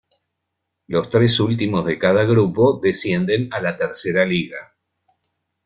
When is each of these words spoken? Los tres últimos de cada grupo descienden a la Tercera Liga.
Los 0.87 1.09
tres 1.09 1.39
últimos 1.39 1.85
de 1.85 1.99
cada 1.99 2.23
grupo 2.23 2.79
descienden 2.81 3.53
a 3.53 3.61
la 3.61 3.77
Tercera 3.77 4.25
Liga. 4.25 4.73